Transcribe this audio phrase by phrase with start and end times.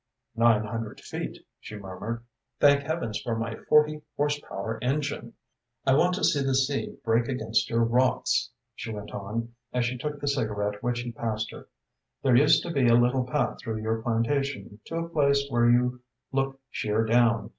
[0.35, 2.23] "Nine hundred feet," she murmured.
[2.59, 5.33] "Thank heavens for my forty horsepower engine!
[5.85, 9.99] I want to see the sea break against your rocks," she went on, as she
[9.99, 11.67] took the cigarette which he passed her.
[12.23, 16.01] "There used to be a little path through your plantation to a place where you
[16.31, 17.49] look sheer down.